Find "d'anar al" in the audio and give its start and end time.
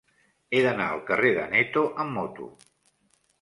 0.67-1.03